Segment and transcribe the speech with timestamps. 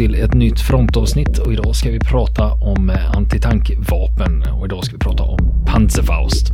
[0.00, 4.92] till ett nytt frontavsnitt och idag ska vi prata om eh, antitankvapen och idag ska
[4.92, 6.52] vi prata om Panzerfaust.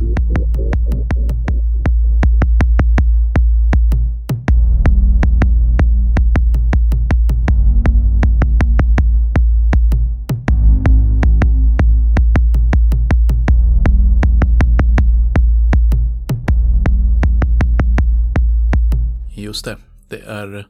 [19.35, 19.77] Just det,
[20.09, 20.67] det är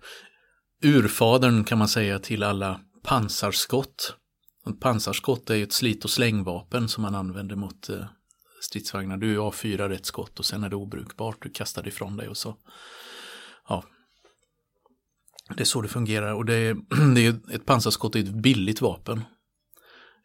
[0.82, 4.16] urfadern kan man säga till alla pansarskott.
[4.70, 8.06] Ett pansarskott är ju ett slit och slängvapen som man använder mot eh,
[8.62, 9.18] stridsvagnar.
[9.18, 11.38] Du avfyrar ett skott och sen är det obrukbart.
[11.42, 12.56] Du kastar det ifrån dig och så.
[13.70, 13.84] Ja.
[15.56, 16.76] Det är så det fungerar och det är,
[17.16, 19.22] det är ett pansarskott är ett billigt vapen.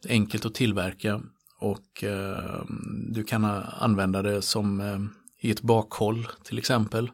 [0.08, 1.22] Enkelt att tillverka
[1.60, 2.64] och eh,
[3.12, 4.98] du kan använda det som eh,
[5.42, 7.10] i ett bakhåll till exempel.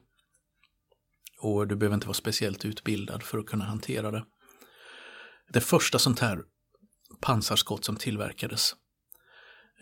[1.40, 4.24] Och du behöver inte vara speciellt utbildad för att kunna hantera det.
[5.52, 6.42] Det första sånt här
[7.20, 8.74] pansarskott som tillverkades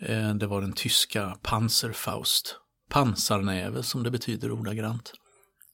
[0.01, 2.55] eh, det var den tyska Panzerfaust.
[2.89, 5.13] Pansarnäve som det betyder ordagrant.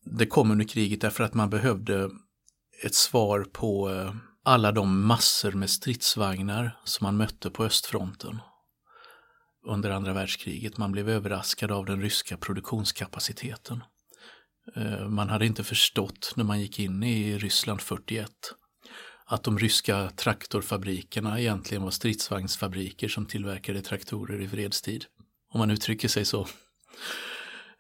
[0.06, 2.10] Det kom under kriget därför att man behövde
[2.84, 8.40] ett svar på eh, alla de massor med stridsvagnar som man mötte på östfronten
[9.68, 10.78] under andra världskriget.
[10.78, 13.84] Man blev överraskad av den ryska produktionskapaciteten.
[14.76, 18.30] Eh, man hade inte förstått när man gick in i Ryssland 41
[19.26, 25.06] att de ryska traktorfabrikerna egentligen var stridsvagnsfabriker som tillverkade traktorer i fredstid.
[25.54, 26.48] Om man uttrycker sig så.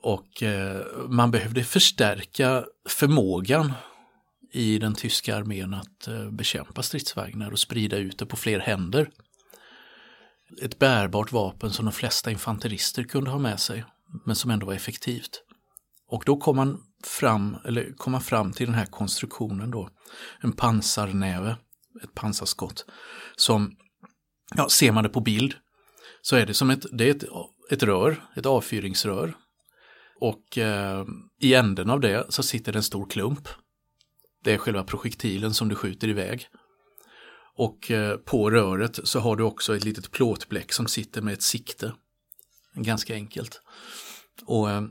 [0.02, 3.74] Och eh, man behövde förstärka förmågan
[4.54, 9.10] i den tyska armén att eh, bekämpa stridsvagnar och sprida ut det på fler händer.
[10.62, 13.86] Ett bärbart vapen som de flesta infanterister kunde ha med sig
[14.26, 15.44] men som ändå var effektivt.
[16.14, 19.90] Och då kom man fram, eller kom man fram till den här konstruktionen då.
[20.40, 21.58] En pansarnäve,
[22.04, 22.86] ett pansarskott.
[23.36, 23.76] Som,
[24.56, 25.56] ja, ser man det på bild
[26.22, 27.24] så är det som ett, det är ett,
[27.72, 29.34] ett rör, ett avfyringsrör.
[30.20, 31.06] Och eh,
[31.40, 33.48] i änden av det så sitter det en stor klump.
[34.44, 36.48] Det är själva projektilen som du skjuter iväg.
[37.56, 41.44] Och eh, på röret så har du också ett litet plåtbläck som sitter med ett
[41.44, 41.94] sikte.
[42.76, 43.62] Ganska enkelt.
[44.46, 44.82] Och eh,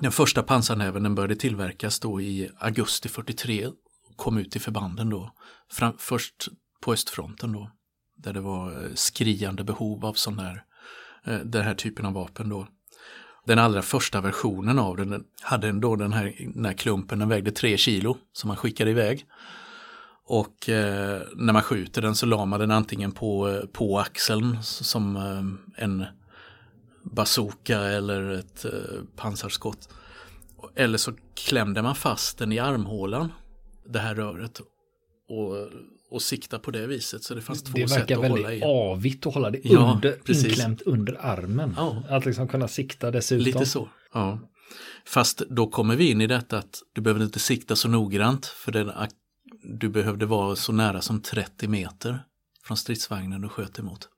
[0.00, 3.68] den första pansarnäven den började tillverkas då i augusti 43,
[4.16, 5.34] kom ut i förbanden då.
[5.70, 6.48] Fram, först
[6.80, 7.70] på östfronten då,
[8.16, 10.64] där det var eh, skriande behov av sån här,
[11.24, 12.66] eh, den här typen av vapen då.
[13.46, 17.50] Den allra första versionen av den hade då den här, den här klumpen, den vägde
[17.50, 19.26] tre kilo som man skickade iväg.
[20.24, 24.62] Och eh, när man skjuter den så la man den antingen på, eh, på axeln
[24.62, 26.04] som eh, en
[27.02, 28.70] bazooka eller ett eh,
[29.16, 29.88] pansarskott.
[30.74, 33.32] Eller så klämde man fast den i armhålan,
[33.88, 34.60] det här röret.
[35.28, 35.68] Och,
[36.10, 37.22] och sikta på det viset.
[37.24, 38.30] Så det fanns två det sätt att hålla i.
[38.30, 40.44] Det verkar väldigt avigt att hålla det Ja, under, precis.
[40.44, 41.74] inklämt under armen.
[41.76, 42.02] Ja.
[42.08, 43.44] Att liksom kunna sikta dessutom.
[43.44, 43.88] Lite så.
[44.12, 44.38] Ja.
[45.06, 48.72] Fast då kommer vi in i detta att du behöver inte sikta så noggrant för
[48.72, 48.92] den,
[49.62, 52.22] du behövde vara så nära som 30 meter
[52.64, 54.08] från stridsvagnen du sköt emot.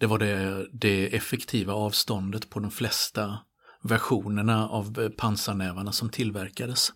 [0.00, 3.38] Det var det, det effektiva avståndet på de flesta
[3.82, 6.92] versionerna av eh, pansarnävarna som tillverkades.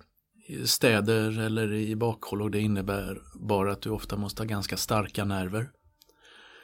[0.47, 4.77] I städer eller i bakhåll och det innebär bara att du ofta måste ha ganska
[4.77, 5.71] starka nerver.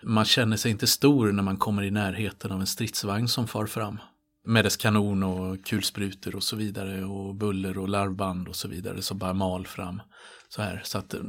[0.02, 3.66] Man känner sig inte stor när man kommer i närheten av en stridsvagn som far
[3.66, 3.98] fram.
[4.44, 9.02] Med dess kanon och kulsprutor och så vidare och buller och larvband och så vidare
[9.02, 10.02] som bara mal fram.
[10.48, 10.80] Så, här.
[10.84, 11.20] så att eh,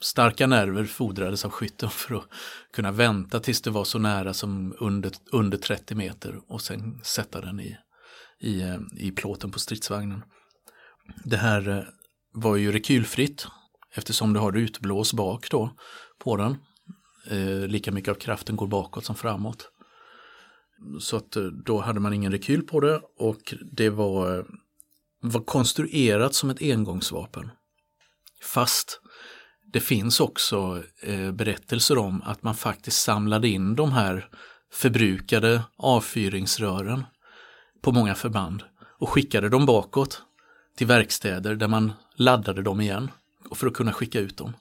[0.00, 2.28] starka nerver fodrades av skytten för att
[2.72, 7.40] kunna vänta tills det var så nära som under, under 30 meter och sen sätta
[7.40, 7.76] den i,
[8.40, 10.22] i, eh, i plåten på stridsvagnen.
[11.24, 11.84] Det här eh,
[12.32, 13.46] var ju rekylfritt
[13.94, 15.76] eftersom du har utblås bak då
[16.18, 16.56] på den.
[17.30, 19.70] Eh, lika mycket av kraften går bakåt som framåt.
[21.00, 24.44] Så att eh, då hade man ingen rekyl på det och det var, eh,
[25.20, 27.50] var konstruerat som ett engångsvapen.
[28.42, 29.00] Fast
[29.72, 34.28] det finns också eh, berättelser om att man faktiskt samlade in de här
[34.72, 37.04] förbrukade avfyringsrören
[37.82, 38.62] på många förband
[38.98, 40.22] och skickade dem bakåt
[40.76, 43.10] till verkstäder där man laddade dem igen
[43.54, 44.52] för att kunna skicka ut dem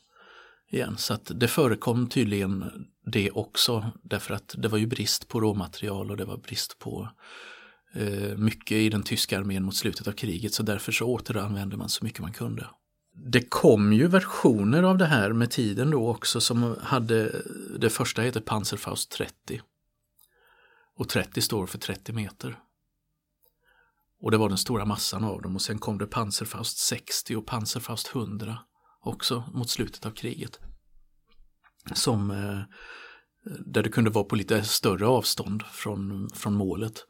[0.75, 0.97] igen.
[0.97, 2.71] Så att det förekom tydligen
[3.05, 7.09] det också därför att det var ju brist på råmaterial och det var brist på
[7.93, 11.89] eh, mycket i den tyska armén mot slutet av kriget så därför så återanvände man
[11.89, 12.67] så mycket man kunde.
[13.31, 17.41] Det kom ju versioner av det här med tiden då också som hade,
[17.79, 19.61] det första heter Panzerfaust 30.
[20.97, 22.59] Och 30 står för 30 meter.
[24.21, 27.45] Och det var den stora massan av dem och sen kom det Panzerfaust 60 och
[27.45, 28.57] Panzerfaust 100
[29.07, 30.59] också mot slutet av kriget.
[31.93, 32.61] Som eh,
[33.65, 37.05] där det kunde vara på lite större avstånd från, från målet.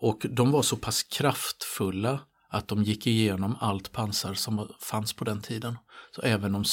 [0.00, 5.24] Och de var så pass kraftfulla att de gick igenom allt pansar som fanns på
[5.24, 5.78] den tiden.
[6.14, 6.64] Så även de,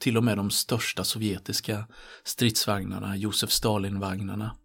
[0.00, 1.88] till och med de största sovjetiska
[2.24, 4.56] stridsvagnarna, Josef Stalin-vagnarna,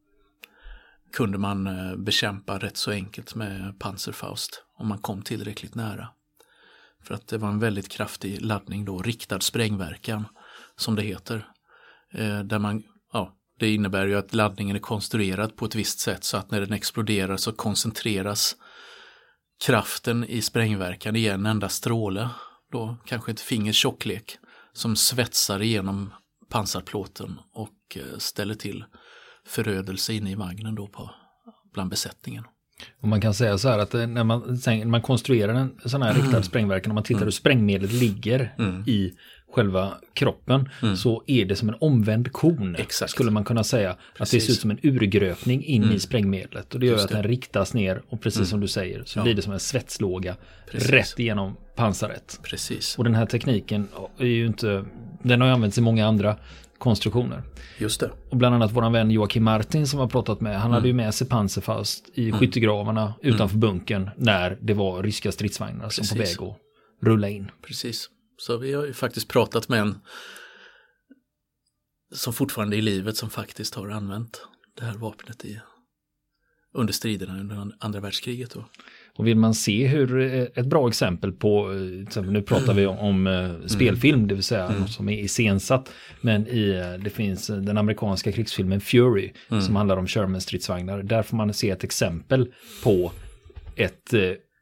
[1.13, 6.09] kunde man eh, bekämpa rätt så enkelt med Panzerfaust om man kom tillräckligt nära.
[7.07, 10.25] För att det var en väldigt kraftig laddning då, riktad sprängverkan
[10.75, 11.47] som det heter.
[12.13, 12.83] Eh, där man,
[13.13, 16.61] ja, det innebär ju att laddningen är konstruerad på ett visst sätt så att när
[16.61, 18.55] den exploderar så koncentreras
[19.65, 22.29] kraften i sprängverkan i en enda stråle,
[22.71, 24.37] då kanske ett fingers tjocklek,
[24.73, 26.13] som svetsar igenom
[26.49, 28.85] pansarplåten och eh, ställer till
[29.45, 31.11] förödelse inne i vagnen då på,
[31.73, 32.43] bland besättningen.
[33.01, 36.01] Och man kan säga så här att eh, när man, när man konstruerar en sån
[36.01, 36.43] här riktad mm.
[36.43, 37.27] sprängverkan, om man tittar mm.
[37.27, 38.83] hur sprängmedlet ligger mm.
[38.87, 39.13] i
[39.51, 40.95] själva kroppen mm.
[40.95, 42.75] så är det som en omvänd kon.
[42.75, 43.11] Exakt.
[43.11, 43.95] Skulle man kunna säga.
[44.17, 44.21] Precis.
[44.21, 45.95] Att det ser ut som en urgröpning in mm.
[45.95, 46.73] i sprängmedlet.
[46.73, 48.47] Och det gör Just att den riktas ner och precis mm.
[48.47, 49.23] som du säger så ja.
[49.23, 50.35] blir det som en svetslåga
[50.71, 50.89] precis.
[50.89, 52.39] rätt igenom pansaret.
[52.43, 52.97] Precis.
[52.97, 53.87] Och den här tekniken
[54.17, 54.85] är ju inte,
[55.23, 56.37] den har ju använts i många andra
[56.77, 57.43] konstruktioner.
[57.77, 58.11] Just det.
[58.29, 60.73] Och bland annat våran vän Joakim Martin som har pratat med, han mm.
[60.73, 62.39] hade ju med sig Panzerfaust i mm.
[62.39, 63.59] skyttegravarna utanför mm.
[63.59, 66.09] bunkern när det var ryska stridsvagnar Precis.
[66.09, 66.57] som på väg att
[67.01, 67.51] rulla in.
[67.67, 68.09] Precis.
[68.37, 69.99] Så vi har ju faktiskt pratat med en
[72.13, 74.41] som fortfarande är i livet som faktiskt har använt
[74.77, 75.59] det här vapnet i,
[76.73, 78.51] under striderna under andra världskriget.
[78.51, 78.65] Då.
[79.17, 81.71] Och vill man se hur eh, ett bra exempel på,
[82.15, 83.69] eh, nu pratar vi om, om eh, mm.
[83.69, 84.87] spelfilm, det vill säga mm.
[84.87, 85.91] som är iscensatt,
[86.21, 89.61] men i, det finns den amerikanska krigsfilmen Fury mm.
[89.61, 91.03] som handlar om Sherman stridsvagnar.
[91.03, 92.53] Där får man se ett exempel
[92.83, 93.11] på
[93.75, 94.13] ett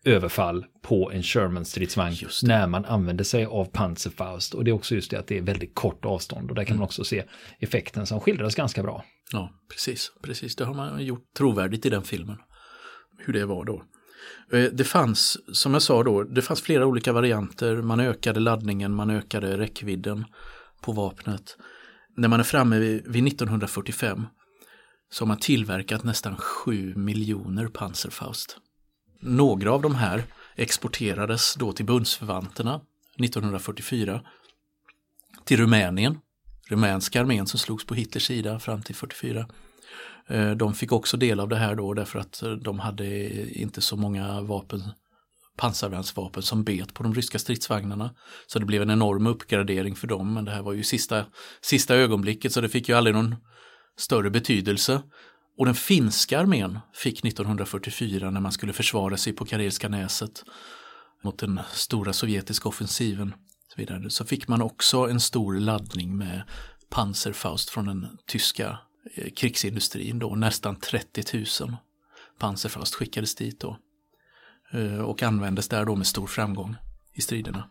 [0.06, 4.54] överfall på en Sherman-stridsvagn när man använder sig av Panzerfaust.
[4.54, 6.72] Och det är också just det att det är väldigt kort avstånd och där kan
[6.72, 6.80] mm.
[6.80, 7.24] man också se
[7.60, 9.06] effekten som skildras ganska bra.
[9.31, 10.56] Ja, precis, precis.
[10.56, 12.38] Det har man gjort trovärdigt i den filmen.
[13.18, 13.84] Hur det var då.
[14.51, 17.75] Eh, det fanns, som jag sa då, det fanns flera olika varianter.
[17.75, 20.25] Man ökade laddningen, man ökade räckvidden
[20.81, 21.57] på vapnet.
[22.18, 24.27] När man är framme vid 1945
[25.12, 28.57] så har man tillverkat nästan 7 miljoner Panzerfaust.
[29.19, 30.24] Några av de här
[30.56, 32.81] exporterades då till bundsförvanterna
[33.19, 34.22] 1944
[35.44, 36.19] till Rumänien,
[36.69, 39.48] rumänska armén som slogs på Hitlers sida fram till 44.
[40.27, 43.06] Eh, de fick också del av det här då därför att eh, de hade
[43.59, 44.83] inte så många vapen
[45.57, 48.15] pansarvärnsvapen som bet på de ryska stridsvagnarna.
[48.47, 51.25] Så det blev en enorm uppgradering för dem men det här var ju sista,
[51.62, 53.36] sista ögonblicket så det fick ju aldrig någon
[53.97, 55.01] större betydelse.
[55.57, 60.44] Och den finska armén fick 1944 när man skulle försvara sig på Karelska näset
[61.24, 63.33] mot den stora sovjetiska offensiven
[63.68, 66.44] så, vidare, så fick man också en stor laddning med
[66.89, 68.77] Panzerfaust från den tyska
[69.13, 71.75] Eh, krigsindustrin då, nästan 30 000
[72.40, 73.78] pansarfast skickades dit då
[74.72, 76.75] eh, och användes där då med stor framgång
[77.13, 77.69] i striderna.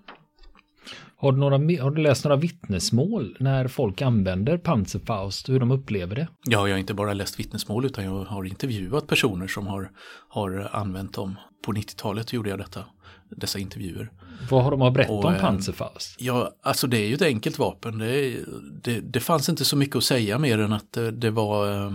[1.25, 6.17] Har du, några, har du läst några vittnesmål när folk använder Panzerfaust, hur de upplever
[6.17, 6.29] det?
[6.47, 9.91] Ja, jag har inte bara läst vittnesmål utan jag har intervjuat personer som har,
[10.29, 11.37] har använt dem.
[11.67, 12.85] På 90-talet gjorde jag detta,
[13.31, 14.11] dessa intervjuer.
[14.51, 16.17] Vad har de att berätta Och, om eh, Panzerfaust?
[16.21, 17.99] Ja, alltså det är ju ett enkelt vapen.
[17.99, 18.39] Det,
[18.83, 21.93] det, det fanns inte så mycket att säga mer än att det, det var eh,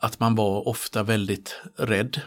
[0.00, 2.20] att man var ofta väldigt rädd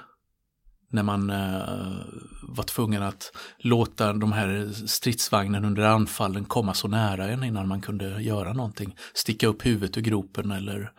[0.91, 1.97] när man eh,
[2.41, 7.81] var tvungen att låta de här stridsvagnen under anfallen komma så nära en innan man
[7.81, 8.95] kunde göra någonting.
[9.13, 10.91] Sticka upp huvudet ur gropen eller,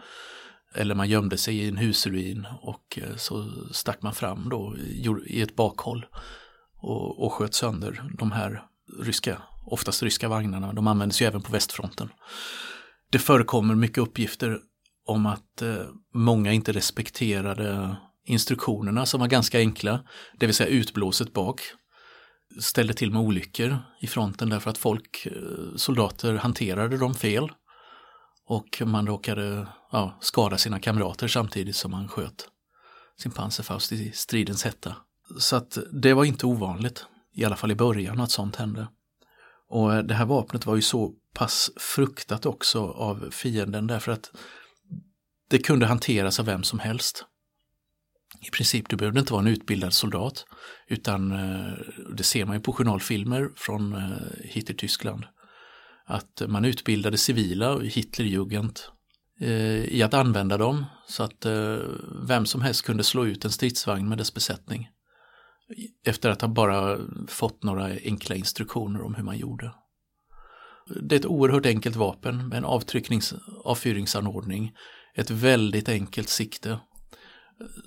[0.75, 4.77] eller man gömde sig i en husruin och eh, så stack man fram då
[5.27, 6.07] i ett bakhåll
[6.77, 8.63] och, och sköt sönder de här
[9.01, 10.73] ryska, oftast ryska vagnarna.
[10.73, 12.09] De användes ju även på västfronten.
[13.11, 14.59] Det förekommer mycket uppgifter
[15.07, 20.05] om att eh, många inte respekterade instruktionerna som var ganska enkla,
[20.39, 21.61] det vill säga utblåset bak,
[22.61, 27.53] ställde till med olyckor i fronten därför att folk, eh, soldater hanterade dem fel
[28.47, 32.49] och man råkade ja, skada sina kamrater samtidigt som man sköt
[33.19, 34.97] sin pansarfaust i stridens hetta.
[35.39, 38.89] Så att det var inte ovanligt, i alla fall i början, att sånt hände.
[39.69, 44.31] Och eh, det här vapnet var ju så pass fruktat också av fienden därför att
[45.51, 47.25] det kunde hanteras av vem som helst
[48.41, 50.45] i princip, du behövde inte vara en utbildad soldat
[50.89, 51.73] utan eh,
[52.17, 54.01] det ser man ju på journalfilmer från eh,
[54.45, 55.25] Hitler-Tyskland.
[56.05, 58.81] Att man utbildade civila, Hitlerjugend,
[59.41, 61.47] eh, i att använda dem så att
[62.29, 64.89] vem som helst kunde slå ut en stridsvagn med dess besättning.
[66.07, 66.99] Efter att ha bara
[67.29, 69.75] fått några enkla instruktioner om hur man gjorde.
[71.03, 73.35] Det är ett oerhört enkelt vapen med en avtrycknings
[73.65, 74.73] avfyringsanordning,
[75.15, 76.79] ett väldigt enkelt sikte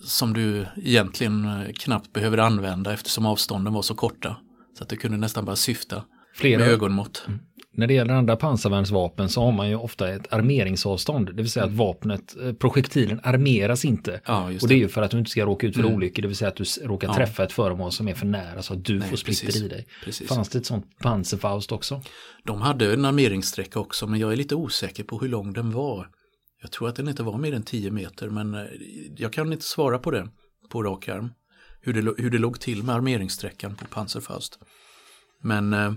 [0.03, 4.37] som du egentligen knappt behöver använda eftersom avstånden var så korta.
[4.77, 6.03] Så att du kunde nästan bara syfta
[6.35, 6.59] Flera.
[6.59, 7.23] med ögonmått.
[7.27, 7.39] Mm.
[7.77, 11.63] När det gäller andra pansarvärnsvapen så har man ju ofta ett armeringsavstånd, det vill säga
[11.63, 11.77] att mm.
[11.77, 14.21] vapnet, eh, projektilen armeras inte.
[14.25, 14.61] Ja, det.
[14.61, 15.95] Och det är ju för att du inte ska råka ut för mm.
[15.95, 17.15] olyckor, det vill säga att du råkar ja.
[17.15, 19.63] träffa ett föremål som är för nära så att du Nej, får splitter precis.
[19.63, 19.87] i dig.
[20.03, 20.27] Precis.
[20.27, 22.01] Fanns det ett sånt Panzerfaust också?
[22.43, 26.07] De hade en armeringssträcka också, men jag är lite osäker på hur lång den var.
[26.65, 28.65] Jag tror att den inte var mer än 10 meter, men eh,
[29.17, 30.29] jag kan inte svara på det
[30.69, 31.33] på rak arm.
[31.81, 34.59] Hur det, hur det låg till med armeringssträckan på Panzerfaust.
[35.41, 35.93] Men eh,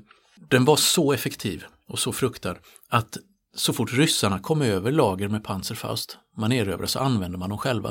[0.50, 2.56] den var så effektiv och så fruktad
[2.88, 3.18] att
[3.54, 7.88] så fort ryssarna kom över lager med Panzerfaust, man erövrade så använde man dem själva.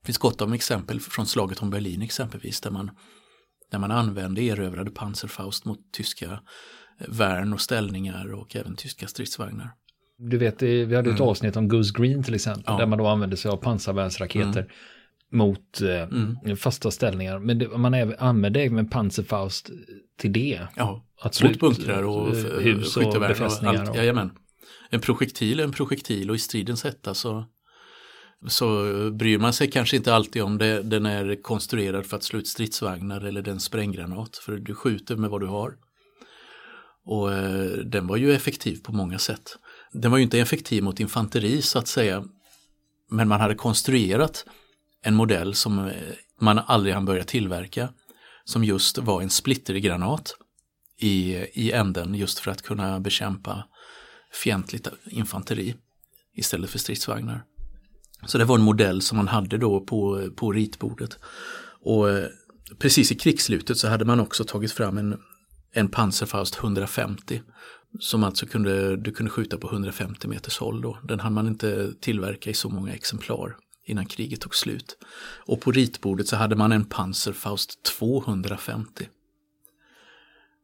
[0.00, 2.90] Det finns gott om exempel från slaget om Berlin exempelvis där man,
[3.70, 6.32] där man använde erövrade Panzerfaust mot tyska
[7.00, 9.74] eh, värn och ställningar och även tyska stridsvagnar.
[10.18, 11.28] Du vet, vi hade ett mm.
[11.28, 12.78] avsnitt om Goose Green till exempel, ja.
[12.78, 14.60] där man då använde sig av pansarvärnsraketer.
[14.60, 14.70] Mm
[15.34, 16.56] mot eh, mm.
[16.56, 17.38] fasta ställningar.
[17.38, 19.70] Men det, man även, använder även Panzerfaust
[20.18, 20.60] till det.
[20.76, 23.74] Ja, att mot bunkrar och eh, hus och befästningar.
[23.74, 24.30] Och allt, jajamän.
[24.90, 27.44] En projektil är en projektil och i stridens hetta så,
[28.48, 28.66] så
[29.10, 32.48] bryr man sig kanske inte alltid om det, den är konstruerad för att slå ut
[32.48, 34.36] stridsvagnar eller den spränggranat.
[34.36, 35.74] För du skjuter med vad du har.
[37.06, 39.58] Och eh, den var ju effektiv på många sätt.
[39.94, 42.24] Den var ju inte effektiv mot infanteri så att säga.
[43.10, 44.44] Men man hade konstruerat
[45.02, 45.92] en modell som eh,
[46.40, 47.88] man aldrig hann börja tillverka
[48.44, 50.36] som just var en splittergranat
[50.98, 53.64] i, i änden just för att kunna bekämpa
[54.32, 55.74] fientligt infanteri
[56.34, 57.44] istället för stridsvagnar.
[58.26, 61.18] Så det var en modell som man hade då på, på ritbordet.
[61.80, 62.26] Och eh,
[62.78, 65.20] precis i krigsslutet så hade man också tagit fram en,
[65.72, 67.42] en Panzerfaust 150
[68.00, 70.98] som alltså kunde, du kunde skjuta på 150 meters håll då.
[71.02, 74.96] Den hann man inte tillverka i så många exemplar innan kriget tog slut.
[75.46, 79.08] Och på ritbordet så hade man en Panzerfaust 250.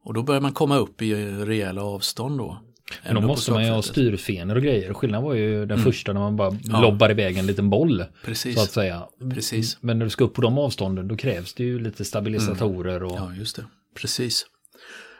[0.03, 2.61] Och då börjar man komma upp i rejäla avstånd då.
[3.05, 4.93] Men då måste man ju ha styrfenor och grejer.
[4.93, 5.83] Skillnaden var ju den mm.
[5.83, 6.81] första när man bara ja.
[6.81, 8.03] lobbar iväg en liten boll.
[8.25, 8.55] Precis.
[8.55, 9.07] Så att säga.
[9.33, 9.77] Precis.
[9.81, 13.03] Men när du ska upp på de avstånden då krävs det ju lite stabilisatorer.
[13.03, 13.17] Och...
[13.17, 13.65] Ja, just det.
[13.95, 14.45] Precis.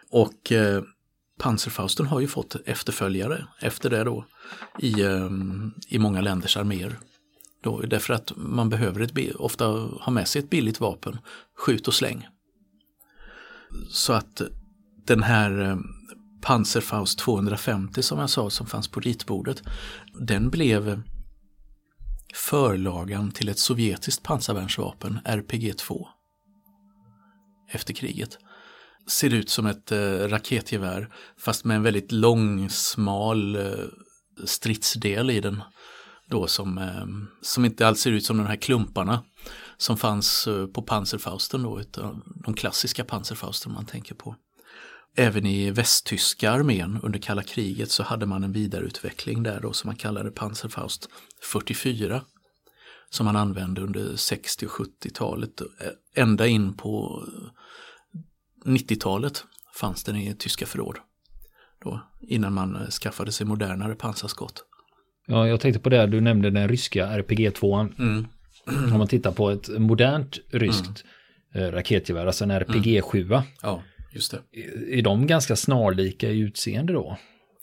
[0.10, 0.84] Och eh,
[1.42, 4.26] Panzerfausten har ju fått efterföljare efter det då
[4.80, 7.00] i, ehm, i många länders arméer.
[7.64, 9.66] Då, därför att man behöver ett, ofta
[10.02, 11.18] ha med sig ett billigt vapen,
[11.58, 12.28] skjut och släng.
[13.90, 14.42] Så att
[15.06, 15.84] den här ehm,
[16.42, 19.64] Panzerfaust 250 som jag sa som fanns på ritbordet,
[20.20, 21.02] den blev
[22.34, 26.06] förlagan till ett sovjetiskt pansarvärnsvapen, RPG-2.
[27.72, 28.38] Efter kriget.
[29.08, 33.86] Ser ut som ett eh, raketgevär fast med en väldigt lång, smal eh,
[34.46, 35.64] stridsdel i den
[36.32, 37.06] då som, eh,
[37.42, 39.24] som inte alls ser ut som de här klumparna
[39.78, 44.36] som fanns eh, på Panzerfausten då, utan de klassiska Panzerfausten man tänker på.
[45.16, 49.88] Även i västtyska armén under kalla kriget så hade man en vidareutveckling där då som
[49.88, 51.10] man kallade Panzerfaust
[51.52, 52.24] 44
[53.10, 55.62] som man använde under 60 och 70-talet.
[55.62, 55.68] Eh,
[56.16, 57.24] ända in på
[58.66, 59.44] 90-talet
[59.76, 60.98] fanns den i tyska förråd.
[61.84, 64.66] Då, innan man skaffade sig modernare pansarskott.
[65.28, 67.94] Ja, jag tänkte på det, du nämnde den ryska RPG-2.
[68.00, 68.28] Mm.
[68.94, 70.96] Om man tittar på ett modernt ryskt mm.
[71.56, 73.26] Eh, raketgevär, alltså en RPG-7.
[73.26, 73.42] Mm.
[73.62, 74.40] Ja, just det.
[74.98, 77.18] Är de ganska snarlika i utseende då?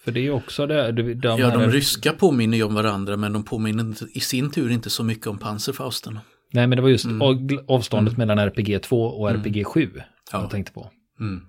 [0.05, 0.93] För det är ju också det.
[0.93, 1.71] De ja, de här...
[1.71, 5.38] ryska påminner ju om varandra men de påminner i sin tur inte så mycket om
[5.38, 6.19] Panzerfausten.
[6.52, 7.23] Nej, men det var just mm.
[7.69, 8.28] avståndet mm.
[8.28, 10.40] mellan RPG-2 och RPG-7 ja.
[10.40, 10.90] jag tänkte på.
[11.20, 11.40] Mm.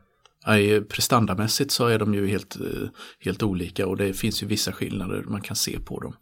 [0.46, 4.72] Ja, prestandamässigt så är de ju helt, eh, helt olika och det finns ju vissa
[4.72, 6.16] skillnader man kan se på dem.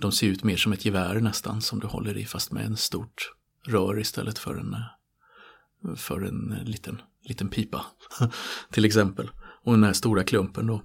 [0.00, 2.76] De ser ut mer som ett gevär nästan som du håller i fast med en
[2.76, 3.32] stort
[3.66, 7.86] rör istället för en, eh, för en liten, liten pipa
[8.72, 9.30] till exempel.
[9.64, 10.82] Och den här stora klumpen då.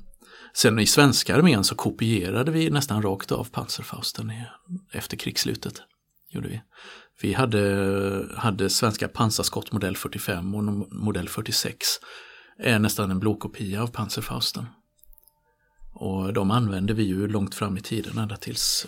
[0.53, 4.33] Sen i svenska armén så kopierade vi nästan rakt av Panzerfausten
[4.91, 5.81] efter krigsslutet.
[6.29, 6.61] Gjorde vi
[7.22, 11.88] vi hade, hade svenska pansarskott modell 45 och modell 46
[12.60, 14.65] är nästan en blåkopia av Panzerfausten.
[15.93, 18.88] Och de använde vi ju långt fram i tiden ända tills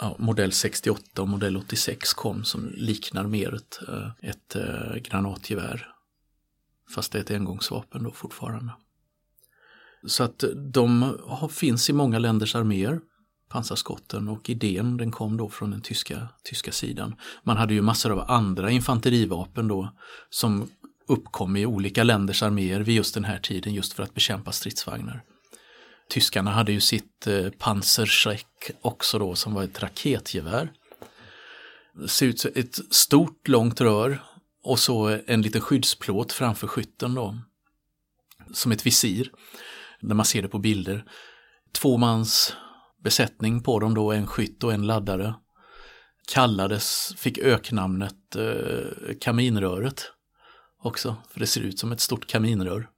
[0.00, 5.86] ja, modell 68 och modell 86 kom som liknar mer ett, eh, ett eh, granatgevär.
[6.94, 8.72] Fast det är ett engångsvapen då fortfarande.
[10.06, 11.18] Så att de
[11.50, 13.00] finns i många länders arméer,
[13.50, 17.14] pansarskotten och idén den kom då från den tyska, tyska sidan.
[17.42, 19.92] Man hade ju massor av andra infanterivapen då
[20.30, 20.68] som
[21.08, 25.22] uppkom i olika länders arméer vid just den här tiden just för att bekämpa stridsvagnar.
[26.08, 30.72] tyskarna hade ju sitt eh, Panzerschreck också då som var ett raketgevär.
[31.94, 34.22] Det ser ut som ett stort långt rör
[34.62, 37.38] och så en liten skyddsplåt framför skytten då.
[38.52, 39.30] Som ett visir.
[40.00, 41.04] När man ser det på bilder.
[41.72, 42.54] Två mans
[43.02, 45.34] besättning på dem då, en skytt och en laddare.
[46.32, 50.02] Kallades, fick öknamnet eh, Kaminröret
[50.82, 51.16] också.
[51.30, 52.88] För det ser ut som ett stort kaminrör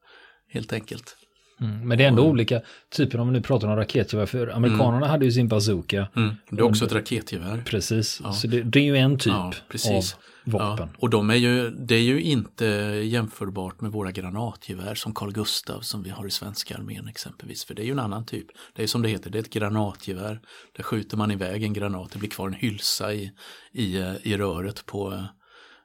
[0.48, 1.16] helt enkelt.
[1.60, 4.26] Mm, men det är ändå olika typer om vi nu pratar om raketgevär.
[4.26, 5.10] För amerikanerna mm.
[5.10, 6.08] hade ju sin bazooka.
[6.16, 6.34] Mm.
[6.50, 7.62] Det är också ett raketgevär.
[7.66, 8.32] Precis, ja.
[8.32, 10.02] så det, det, är ju en typ ja, av
[10.44, 10.88] vapen.
[10.92, 10.98] Ja.
[10.98, 12.64] Och de är ju, det är ju inte
[13.04, 17.64] jämförbart med våra granatgevär som Carl Gustav som vi har i svenska armén exempelvis.
[17.64, 18.46] För det är ju en annan typ.
[18.72, 20.40] Det är som det heter, det är ett granatgevär.
[20.76, 23.32] Där skjuter man iväg en granat, det blir kvar en hylsa i,
[23.72, 25.26] i, i röret på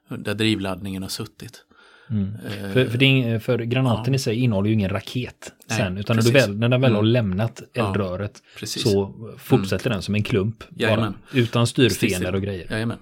[0.08, 1.64] där drivladdningen har suttit.
[2.10, 2.34] Mm.
[2.46, 4.16] Eh, för, för, det, för, granaten ja.
[4.16, 6.92] i sig innehåller ju ingen raket Nej, sen, utan när, du väl, när den väl
[6.92, 7.12] har mm.
[7.12, 9.96] lämnat eldröret ja, så fortsätter mm.
[9.96, 10.64] den som en klump.
[10.70, 12.66] Bara, utan styrfenor och grejer.
[12.70, 12.98] Jajamän.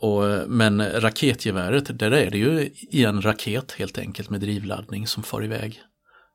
[0.00, 5.22] Och, men raketgeväret, där är det ju i en raket helt enkelt med drivladdning som
[5.22, 5.82] far iväg.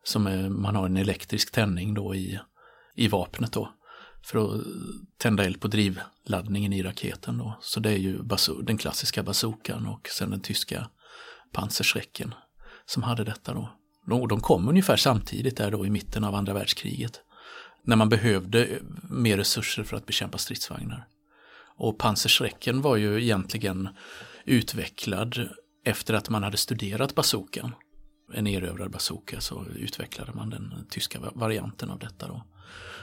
[0.04, 2.40] Som är, man har en elektrisk tändning då i,
[2.96, 3.74] i vapnet då.
[4.24, 4.62] För att
[5.18, 7.60] tända eld på drivladdningen i raketen då.
[7.62, 8.22] Så det är ju
[8.64, 10.90] den klassiska bazookan och sen den tyska
[11.54, 12.34] pansarschrecken
[12.86, 13.70] som hade detta då.
[14.08, 17.22] De, de kom ungefär samtidigt där då i mitten av andra världskriget.
[17.84, 18.80] När man behövde
[19.10, 21.08] mer resurser för att bekämpa stridsvagnar.
[21.78, 23.90] Och pansarskräcken var ju egentligen
[24.46, 25.50] utvecklad
[25.86, 27.72] efter att man hade studerat bazookan.
[28.34, 32.44] En erövrad bazooka så utvecklade man den tyska varianten av detta då.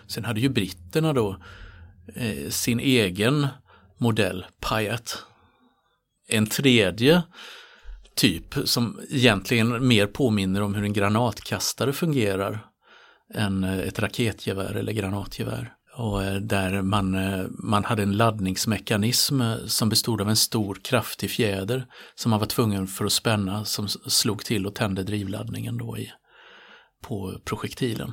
[0.06, 1.36] Sen hade ju britterna då
[2.14, 3.46] eh, sin egen
[3.98, 5.24] modell, Pyatt.
[6.28, 7.22] En tredje
[8.14, 12.66] typ som egentligen mer påminner om hur en granatkastare fungerar
[13.34, 15.74] än eh, ett raketgevär eller granatgevär.
[15.94, 20.78] Och eh, där man, eh, man hade en laddningsmekanism eh, som bestod av en stor
[20.82, 25.78] kraftig fjäder som man var tvungen för att spänna som slog till och tände drivladdningen
[25.78, 26.12] då i,
[27.02, 28.12] på projektilen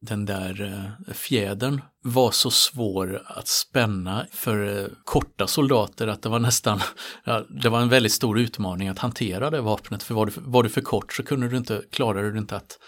[0.00, 6.80] den där fjädern var så svår att spänna för korta soldater att det var nästan,
[7.24, 10.02] ja, det var en väldigt stor utmaning att hantera det vapnet.
[10.02, 12.78] För var du, var du för kort så kunde du inte, klarade du inte att,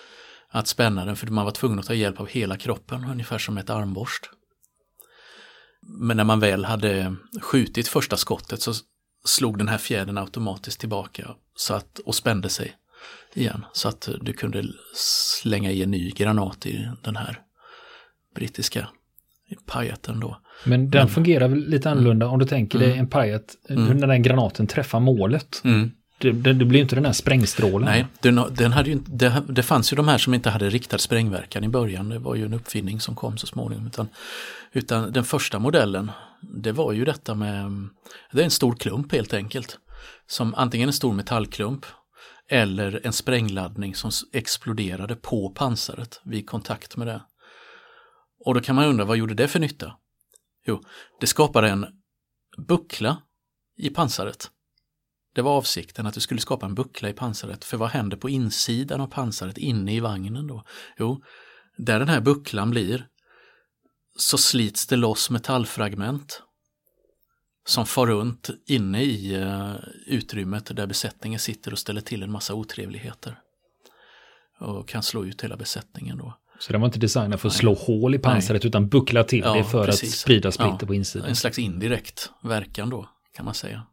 [0.58, 3.58] att spänna den för man var tvungen att ta hjälp av hela kroppen, ungefär som
[3.58, 4.30] ett armborst.
[5.82, 8.72] Men när man väl hade skjutit första skottet så
[9.24, 12.76] slog den här fjädern automatiskt tillbaka så att, och spände sig
[13.34, 13.64] igen.
[13.72, 14.64] Så att du kunde
[15.42, 17.40] slänga i en ny granat i den här
[18.34, 18.88] brittiska
[19.66, 20.40] pajaten då.
[20.64, 23.56] Men den Men, fungerar väl lite annorlunda mm, om du tänker dig mm, en pajat,
[23.68, 25.60] mm, när den granaten träffar målet.
[25.64, 25.90] Mm.
[26.18, 27.88] Det, det, det, blir inte den här sprängstrålen.
[27.88, 30.98] Nej, den, den hade ju, det, det fanns ju de här som inte hade riktad
[30.98, 32.08] sprängverkan i början.
[32.08, 33.86] Det var ju en uppfinning som kom så småningom.
[33.86, 34.08] Utan,
[34.72, 37.88] utan den första modellen, det var ju detta med,
[38.32, 39.78] det är en stor klump helt enkelt.
[40.26, 41.86] Som antingen en stor metallklump
[42.48, 47.22] eller en sprängladdning som exploderade på pansaret vid kontakt med det.
[48.44, 49.92] Och då kan man undra, vad gjorde det för nytta?
[50.66, 50.82] Jo,
[51.20, 51.86] det skapade en
[52.68, 53.22] buckla
[53.76, 54.50] i pansaret.
[55.36, 58.28] Det var avsikten att det skulle skapa en buckla i pansaret, för vad händer på
[58.28, 60.64] insidan av pansaret inne i vagnen då?
[60.98, 61.22] Jo,
[61.76, 63.06] där den här bucklan blir
[64.18, 66.42] så slits det loss metallfragment
[67.66, 69.74] som far runt inne i uh,
[70.06, 73.38] utrymmet där besättningen sitter och ställer till en massa otrevligheter.
[74.60, 76.38] Och kan slå ut hela besättningen då.
[76.58, 78.68] Så den var inte designad för att slå hål i pansaret Nej.
[78.68, 80.12] utan buckla till ja, det för precis.
[80.12, 81.28] att sprida splitter ja, på insidan.
[81.28, 83.86] En slags indirekt verkan då kan man säga.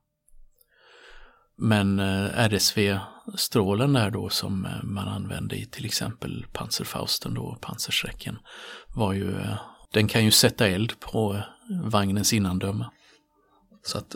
[1.57, 8.37] Men eh, RSV-strålen där då som eh, man använde i till exempel Panzerfausten då, Panzerschrecken,
[8.95, 9.55] var ju, eh,
[9.91, 11.41] den kan ju sätta eld på
[11.83, 12.89] vagnens innandöme.
[13.83, 14.15] Så att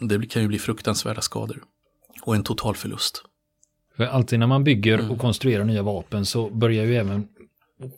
[0.00, 1.62] det kan ju bli fruktansvärda skador
[2.22, 3.24] och en total förlust.
[3.96, 5.10] För alltid när man bygger mm.
[5.10, 7.28] och konstruerar nya vapen så börjar ju även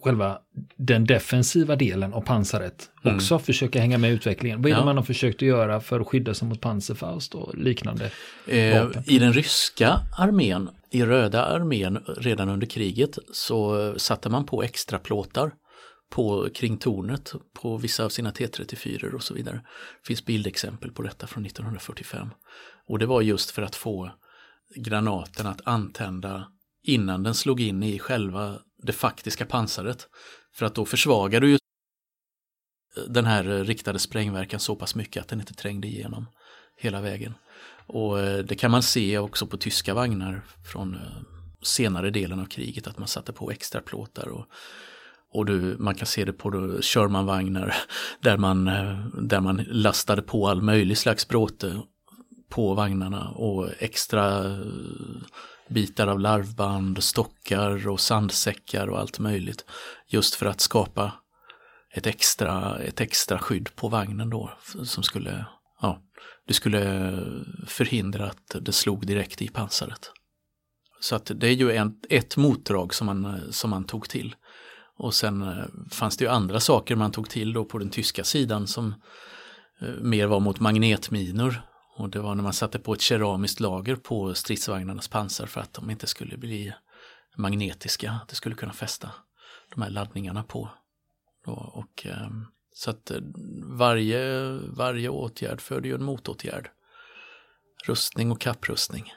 [0.03, 0.39] själva
[0.77, 3.17] den defensiva delen av pansaret mm.
[3.17, 4.63] också försöka hänga med utvecklingen.
[4.63, 7.55] Vad är det man har försökt att göra för att skydda sig mot panserfaust och
[7.55, 8.11] liknande
[8.47, 8.87] eh?
[9.07, 14.99] I den ryska armén, i röda armén redan under kriget så satte man på extra
[14.99, 15.53] plåtar
[16.11, 19.57] på, kring tornet på vissa av sina T34 och så vidare.
[20.03, 22.31] Det finns bildexempel på detta från 1945.
[22.87, 24.11] Och det var just för att få
[24.77, 26.47] granaten att antända
[26.83, 30.09] innan den slog in i själva det faktiska pansaret.
[30.55, 31.59] För att då försvagar du ju
[33.09, 36.27] den här riktade sprängverkan så pass mycket att den inte trängde igenom
[36.77, 37.35] hela vägen.
[37.87, 41.01] Och eh, det kan man se också på tyska vagnar från eh,
[41.63, 44.47] senare delen av kriget att man satte på extra plåtar och
[45.33, 46.51] Och du, man kan se det på
[46.83, 47.75] Sherman-vagnar
[48.21, 51.83] där man, eh, där man lastade på all möjlig slags bråte
[52.49, 54.59] på vagnarna och extra
[55.71, 59.65] bitar av larvband, stockar och sandsäckar och allt möjligt.
[60.07, 61.13] Just för att skapa
[61.95, 64.53] ett extra, ett extra skydd på vagnen då
[64.85, 65.47] som skulle,
[65.81, 66.03] ja,
[66.47, 66.81] det skulle
[67.67, 70.13] förhindra att det slog direkt i pansaret.
[71.01, 74.35] Så att det är ju en, ett motdrag som man, som man tog till.
[74.97, 78.25] Och sen eh, fanns det ju andra saker man tog till då på den tyska
[78.25, 78.95] sidan som
[79.81, 81.63] eh, mer var mot magnetminor.
[82.01, 85.73] Och det var när man satte på ett keramiskt lager på stridsvagnarnas pansar för att
[85.73, 86.75] de inte skulle bli
[87.37, 89.11] magnetiska, att det skulle kunna fästa
[89.75, 90.71] de här laddningarna på.
[91.47, 93.21] Och, ehm, så att eh,
[93.63, 96.71] varje, varje åtgärd föder ju en motåtgärd.
[97.87, 99.13] Rustning och kapprustning.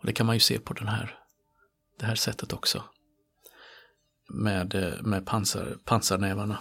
[0.00, 1.18] Och det kan man ju se på den här,
[1.98, 2.84] det här sättet också
[4.28, 6.58] med, eh, med pansar, pansarnävarna.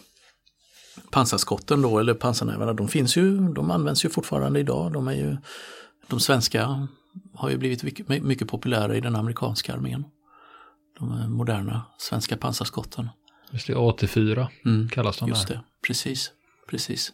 [1.12, 4.94] Pansarskotten då, eller pansarnävarna, de finns ju, de används ju fortfarande idag.
[4.94, 5.38] De är ju,
[6.08, 6.88] de svenska
[7.34, 10.06] har ju blivit mycket, mycket populära i den amerikanska armén.
[11.00, 13.10] De moderna svenska pansarskotten.
[13.52, 15.56] Just det, AT4 mm, kallas de Just där.
[15.56, 16.32] det, precis,
[16.70, 17.14] precis.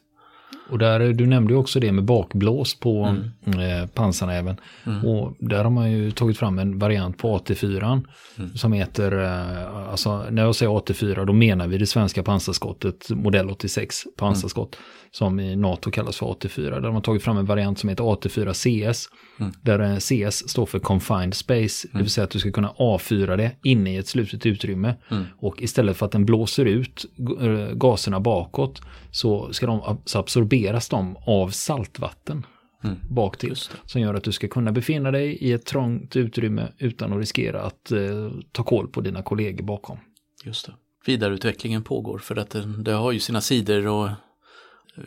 [0.69, 3.59] Och där, du nämnde ju också det med bakblås på mm.
[3.59, 4.57] eh, pansarnäven.
[4.85, 5.05] Mm.
[5.05, 8.01] Och där har man ju tagit fram en variant på AT4
[8.37, 8.55] mm.
[8.55, 13.49] som heter, eh, alltså när jag säger AT4 då menar vi det svenska pansarskottet modell
[13.49, 14.85] 86 pansarskott mm.
[15.11, 16.69] som i NATO kallas för AT4.
[16.69, 19.07] Där har man tagit fram en variant som heter AT4 CS.
[19.39, 19.51] Mm.
[19.61, 22.09] Där CS står för Confined Space, det vill mm.
[22.09, 24.95] säga att du ska kunna avfyra det inne i ett slutet utrymme.
[25.39, 27.05] Och istället för att den blåser ut
[27.41, 30.19] eh, gaserna bakåt så ska de så
[30.67, 32.45] absorberas de av saltvatten
[32.83, 32.97] mm.
[33.09, 33.55] bak till.
[33.85, 37.61] Som gör att du ska kunna befinna dig i ett trångt utrymme utan att riskera
[37.61, 39.97] att eh, ta koll på dina kollegor bakom.
[40.45, 40.73] Just det.
[41.05, 44.09] Vidareutvecklingen pågår för att det, det har ju sina sidor och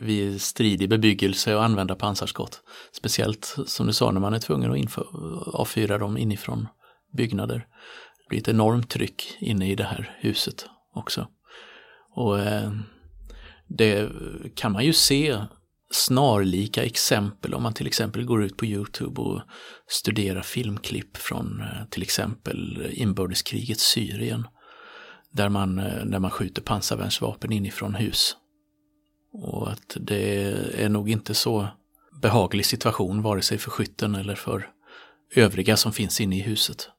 [0.01, 2.61] vid stridig bebyggelse och använda pansarskott.
[2.91, 5.05] Speciellt som du sa när man är tvungen att inför,
[5.55, 6.67] avfyra dem inifrån
[7.17, 7.67] byggnader.
[8.17, 11.27] Det blir ett enormt tryck inne i det här huset också.
[12.15, 12.71] Och eh,
[13.67, 14.11] det
[14.55, 15.37] kan man ju se
[15.91, 19.41] snarlika exempel om man till exempel går ut på Youtube och
[19.87, 24.47] studerar filmklipp från eh, till exempel inbördeskrigets Syrien.
[25.31, 28.35] Där man, eh, där man skjuter pansarvärnsvapen inifrån hus.
[29.33, 31.67] Och att det är nog inte så
[32.21, 34.69] behaglig situation vare sig för skytten eller för
[35.35, 36.89] övriga som finns inne i huset.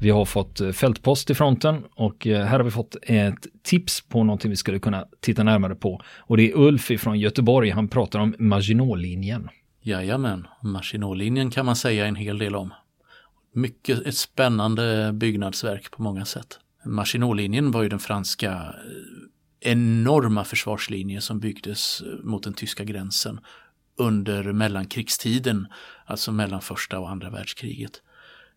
[0.00, 4.00] Vi har fått eh, fältpost i fronten och eh, här har vi fått ett tips
[4.00, 6.00] på någonting vi skulle kunna titta närmare på.
[6.18, 9.48] Och det är Ulf från Göteborg, han pratar om Maginotlinjen.
[9.82, 12.74] Jajamän, Maginotlinjen kan man säga en hel del om.
[13.54, 16.58] Mycket ett spännande byggnadsverk på många sätt.
[16.84, 23.40] Maginotlinjen var ju den franska eh, enorma försvarslinje som byggdes mot den tyska gränsen
[23.96, 25.66] under mellankrigstiden,
[26.06, 28.02] alltså mellan första och andra världskriget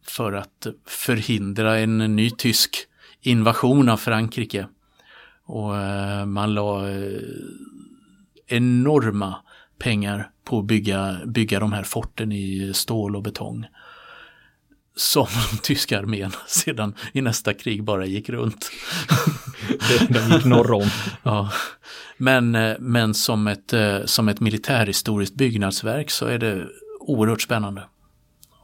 [0.03, 2.87] för att förhindra en ny tysk
[3.21, 4.67] invasion av Frankrike.
[5.45, 7.21] Och eh, man la eh,
[8.47, 9.35] enorma
[9.79, 13.65] pengar på att bygga, bygga de här forten i stål och betong.
[14.95, 15.27] Som
[15.61, 18.71] tyska armén sedan i nästa krig bara gick runt.
[20.09, 20.89] de gick norr om.
[21.23, 21.51] ja.
[22.17, 23.73] Men, eh, men som, ett,
[24.05, 26.67] som ett militärhistoriskt byggnadsverk så är det
[26.99, 27.83] oerhört spännande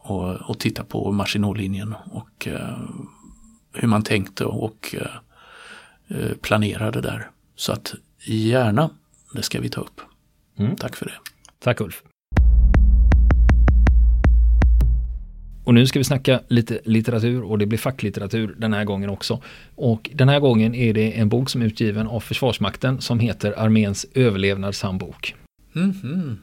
[0.08, 2.78] och, och titta på Maginotlinjen och eh,
[3.74, 7.30] hur man tänkte och eh, eh, planerade där.
[7.56, 8.90] Så att gärna,
[9.34, 10.02] det ska vi ta upp.
[10.58, 10.76] Mm.
[10.76, 11.14] Tack för det.
[11.60, 12.04] Tack Ulf.
[15.68, 19.42] Och nu ska vi snacka lite litteratur och det blir facklitteratur den här gången också.
[19.76, 23.60] Och den här gången är det en bok som är utgiven av Försvarsmakten som heter
[23.60, 25.36] Arméns överlevnadshandbok.
[25.76, 26.36] Mm -hmm.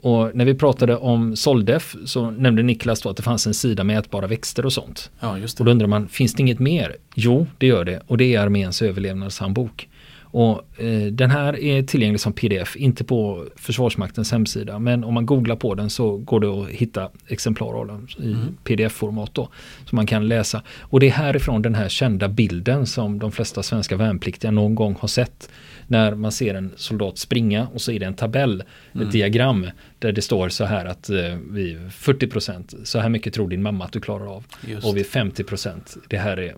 [0.00, 3.84] Och när vi pratade om Soldef så nämnde Niklas då att det fanns en sida
[3.84, 5.10] med ätbara växter och sånt.
[5.20, 5.38] Ja.
[5.58, 6.96] Och då undrar man, finns det inget mer?
[7.14, 8.02] Jo, det gör det.
[8.06, 9.88] Och det är arméns överlevnadshandbok.
[10.30, 14.78] Och eh, den här är tillgänglig som pdf, inte på Försvarsmaktens hemsida.
[14.78, 18.32] Men om man googlar på den så går det att hitta exemplar av den i
[18.32, 18.56] mm.
[18.64, 19.48] pdf-format då.
[19.84, 20.62] Som man kan läsa.
[20.80, 24.96] Och det är härifrån den här kända bilden som de flesta svenska värnpliktiga någon gång
[25.00, 25.50] har sett
[25.86, 28.62] när man ser en soldat springa och så är det en tabell,
[28.92, 29.06] mm.
[29.06, 29.66] ett diagram
[29.98, 31.16] där det står så här att eh,
[31.50, 34.44] vi 40% så här mycket tror din mamma att du klarar av.
[34.66, 34.86] Just.
[34.86, 36.54] Och vid 50% det här är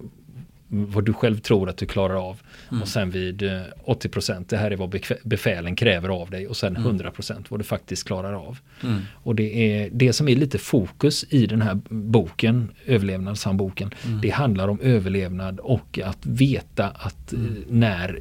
[0.70, 2.40] vad du själv tror att du klarar av.
[2.70, 2.82] Mm.
[2.82, 6.76] Och sen vid 80% eh, det här är vad befälen kräver av dig och sen
[6.76, 7.44] 100% mm.
[7.48, 8.58] vad du faktiskt klarar av.
[8.82, 9.00] Mm.
[9.14, 13.94] Och det är det som är lite fokus i den här boken, överlevnadshandboken.
[14.06, 14.20] Mm.
[14.20, 17.46] Det handlar om överlevnad och att veta att mm.
[17.46, 18.18] eh, när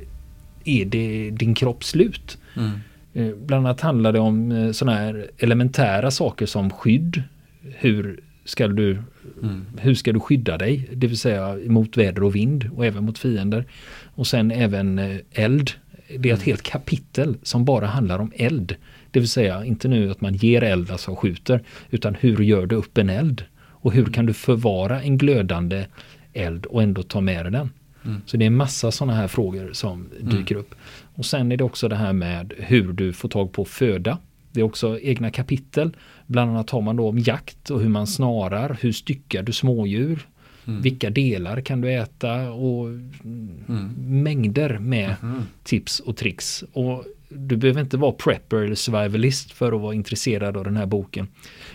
[0.63, 2.38] är det din kropp slut.
[2.55, 2.71] Mm.
[3.13, 7.23] Eh, bland annat handlar det om sådana här elementära saker som skydd.
[7.62, 8.97] Hur ska du,
[9.41, 9.65] mm.
[9.77, 10.89] hur ska du skydda dig?
[10.93, 13.65] Det vill säga mot väder och vind och även mot fiender.
[14.05, 15.71] Och sen även eh, eld.
[16.07, 16.45] Det är ett mm.
[16.45, 18.75] helt kapitel som bara handlar om eld.
[19.12, 22.75] Det vill säga inte nu att man ger eld, alltså skjuter, utan hur gör du
[22.75, 23.43] upp en eld?
[23.81, 25.85] Och hur kan du förvara en glödande
[26.33, 27.69] eld och ändå ta med dig den?
[28.05, 28.21] Mm.
[28.25, 30.29] Så det är massa sådana här frågor som mm.
[30.29, 30.65] dyker mm.
[30.65, 30.75] upp.
[31.15, 34.17] Och sen är det också det här med hur du får tag på föda.
[34.60, 35.95] Det är också egna kapitel.
[36.28, 40.28] Bland annat har man då om jakt och hur man snarar, hur styckar du smådjur,
[40.67, 40.82] mm.
[40.82, 43.93] vilka delar kan du äta och mm.
[43.98, 45.41] mängder med mm.
[45.63, 46.63] tips och tricks.
[46.74, 50.86] Och du behöver inte vara prepper eller survivalist för att vara intresserad av den här
[50.86, 51.28] boken.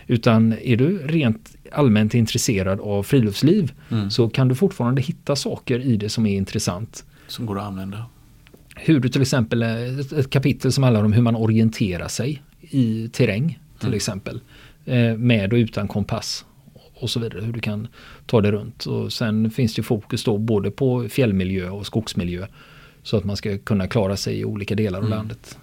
[0.07, 4.09] Utan är du rent allmänt intresserad av friluftsliv mm.
[4.09, 7.05] så kan du fortfarande hitta saker i det som är intressant.
[7.27, 8.05] Som går att använda.
[8.75, 13.09] Hur du till exempel, ett, ett kapitel som handlar om hur man orienterar sig i
[13.13, 13.95] terräng till mm.
[13.95, 14.39] exempel.
[14.85, 16.45] Eh, med och utan kompass
[16.95, 17.87] och så vidare, hur du kan
[18.25, 18.85] ta det runt.
[18.85, 22.47] Och sen finns det fokus då både på fjällmiljö och skogsmiljö.
[23.03, 25.17] Så att man ska kunna klara sig i olika delar av mm.
[25.17, 25.57] landet.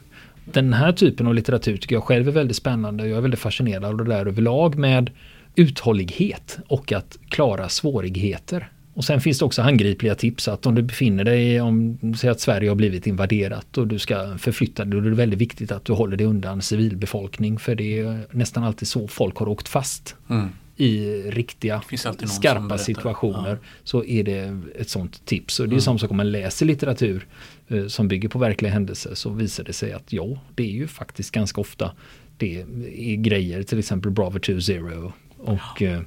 [0.44, 3.08] Den här typen av litteratur tycker jag själv är väldigt spännande.
[3.08, 5.10] Jag är väldigt fascinerad av det där överlag med
[5.54, 8.68] uthållighet och att klara svårigheter.
[8.94, 12.40] Och sen finns det också handgripliga tips att om du befinner dig, om säg att
[12.40, 15.84] Sverige har blivit invaderat och du ska förflytta dig, då är det väldigt viktigt att
[15.84, 20.16] du håller dig undan civilbefolkning för det är nästan alltid så folk har åkt fast.
[20.30, 20.48] Mm.
[20.76, 21.82] i riktiga
[22.26, 23.68] skarpa situationer ja.
[23.84, 25.60] så är det ett sånt tips.
[25.60, 25.80] Och det är mm.
[25.80, 27.26] som sak om man läser litteratur
[27.68, 30.86] eh, som bygger på verkliga händelser så visar det sig att ja, det är ju
[30.86, 31.92] faktiskt ganska ofta
[32.36, 32.60] det
[32.96, 36.02] är grejer, till exempel Bravo 2 Zero och ja.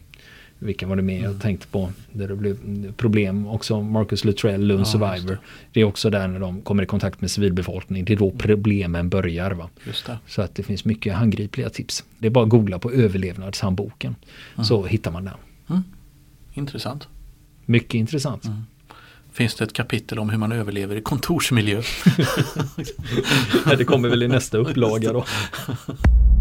[0.59, 1.39] Vilka var det mer jag mm.
[1.39, 1.91] tänkte på?
[2.11, 2.57] Där det blev
[2.93, 3.81] problem också.
[3.81, 5.31] Marcus Luttrell, Lone ja, Survivor.
[5.31, 5.37] Det.
[5.73, 5.81] det.
[5.81, 8.05] är också där när de kommer i kontakt med civilbefolkning.
[8.05, 8.37] Det är då mm.
[8.37, 9.51] problemen börjar.
[9.51, 9.69] Va?
[10.27, 12.03] Så att det finns mycket handgripliga tips.
[12.19, 14.15] Det är bara att googla på överlevnadshandboken.
[14.55, 14.65] Mm.
[14.65, 15.33] Så hittar man den.
[15.69, 15.83] Mm.
[16.53, 17.07] Intressant.
[17.65, 18.45] Mycket intressant.
[18.45, 18.63] Mm.
[19.31, 21.81] Finns det ett kapitel om hur man överlever i kontorsmiljö?
[23.77, 25.25] det kommer väl i nästa upplaga då.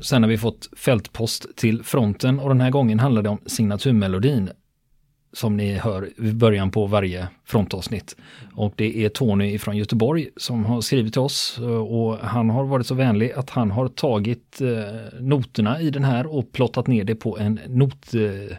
[0.00, 4.50] Sen har vi fått fältpost till fronten och den här gången handlar det om signaturmelodin
[5.32, 8.16] som ni hör i början på varje frontavsnitt.
[8.54, 12.64] Och det är Tony från Göteborg som har skrivit till oss eh, och han har
[12.64, 17.04] varit så vänlig att han har tagit eh, noterna i den här och plottat ner
[17.04, 18.56] det på en not, eh,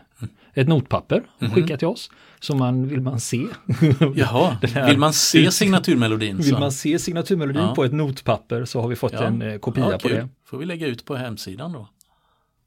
[0.54, 2.12] ett notpapper mm skickat till oss.
[2.40, 3.48] Så man, vill man se.
[4.16, 6.38] Jaha, vill man se signaturmelodin?
[6.38, 7.76] Vill man se signaturmelodin ja.
[7.76, 9.24] på ett notpapper så har vi fått ja.
[9.24, 10.28] en eh, kopia ja, på det.
[10.46, 11.88] får vi lägga ut på hemsidan då.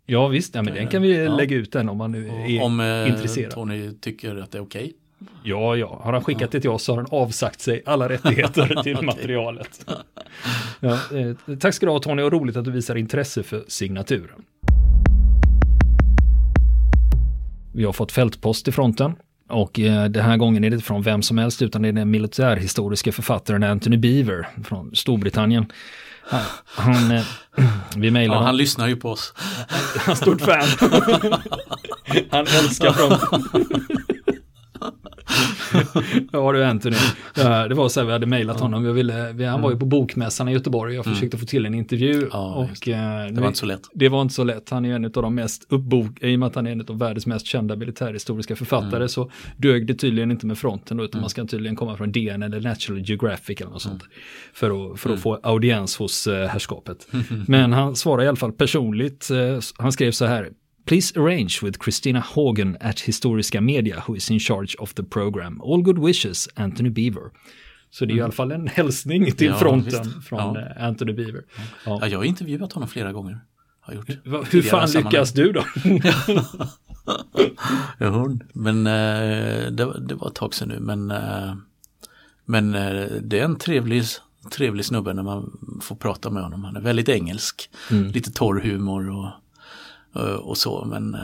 [0.07, 2.81] Ja visst, ja, men den kan vi lägga ut den om man nu är om,
[2.81, 3.53] eh, intresserad.
[3.55, 4.83] Om Tony tycker att det är okej.
[4.83, 4.93] Okay.
[5.43, 8.81] Ja, ja, har han skickat det till oss så har han avsagt sig alla rättigheter
[8.83, 9.87] till materialet.
[10.81, 14.45] Ja, eh, tack ska du ha Tony och roligt att du visar intresse för signaturen.
[17.75, 19.15] Vi har fått fältpost i fronten.
[19.49, 21.93] Och eh, den här gången är det inte från vem som helst utan det är
[21.93, 25.67] den militärhistoriska författaren Anthony Beaver från Storbritannien.
[26.65, 27.25] Han, eh,
[27.97, 29.35] vi mejlar ja, han lyssnar ju på oss.
[29.99, 30.69] Han är stort fan.
[32.31, 33.67] han älskar fronten.
[36.33, 36.97] ja du Anthony.
[37.35, 38.85] Det var så här, vi hade mejlat honom.
[38.85, 41.15] Jag ville, han var ju på bokmässan i Göteborg och jag mm.
[41.15, 42.29] försökte få till en intervju.
[42.33, 43.83] Ja, och, eh, det var inte så lätt.
[43.95, 44.71] Det var inte så lätt.
[44.71, 46.99] Han är en av de mest uppbok, i och med att han är en av
[46.99, 49.09] världens mest kända militärhistoriska författare mm.
[49.09, 51.21] så dög det tydligen inte med fronten utan mm.
[51.21, 54.03] man ska tydligen komma från DN eller National Geographic eller något sånt.
[54.03, 54.15] Mm.
[54.55, 55.23] För att, för att mm.
[55.23, 57.09] få audiens hos uh, herrskapet.
[57.47, 59.29] Men han svarar i alla fall personligt.
[59.31, 60.51] Uh, han skrev så här.
[60.85, 65.61] Please arrange with Christina Hagen at Historiska Media who is in charge of the program.
[65.61, 67.31] All good wishes, Anthony Beaver.
[67.91, 68.19] Så det är mm.
[68.19, 70.29] i alla fall en hälsning till ja, fronten visst.
[70.29, 70.61] från ja.
[70.61, 71.45] Eh, Anthony Beaver.
[71.57, 71.99] Ja.
[72.01, 72.09] ja.
[72.09, 73.41] jag har intervjuat honom flera gånger.
[73.81, 74.09] Har gjort
[74.55, 75.65] Hur fan lyckas du då?
[78.01, 80.81] jo, men eh, det, det, var ett tag sedan nu.
[80.81, 81.55] Men, eh,
[82.45, 82.73] men
[83.23, 84.05] det är en trevlig,
[84.51, 86.65] trevlig snubbe när man får prata med honom.
[86.65, 87.71] Han är väldigt engelsk.
[87.91, 88.11] Mm.
[88.11, 89.31] Lite torr humor och
[90.43, 91.21] och så men eh,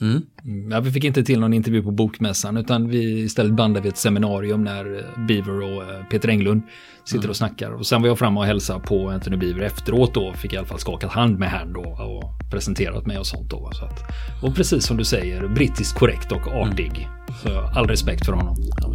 [0.00, 0.22] Mm.
[0.70, 3.96] Ja, vi fick inte till någon intervju på Bokmässan utan vi istället bandade vi ett
[3.96, 4.84] seminarium när
[5.28, 6.62] Beaver och Peter Englund
[7.04, 7.30] sitter mm.
[7.30, 7.70] och snackar.
[7.70, 10.32] Och sen var jag framme och hälsade på Anthony Beaver efteråt då.
[10.32, 13.70] Fick i alla fall skakat hand med han då och presenterat mig och sånt då.
[13.72, 14.00] Så att,
[14.42, 16.90] och precis som du säger, brittiskt korrekt och artig.
[16.90, 17.08] Mm.
[17.42, 18.56] Så all respekt för honom.
[18.80, 18.94] Ja.